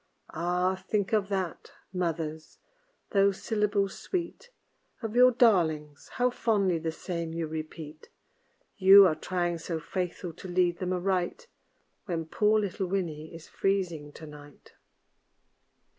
[0.33, 0.73] Ah!
[0.87, 2.57] think of that, mothers!
[3.11, 4.49] those syllables sweet
[5.03, 8.09] Of your darlings, how fondly the same you repeat!
[8.77, 11.45] You are trying so faithful to lead them aright
[12.05, 14.73] When poor little Winnie is freezing to night.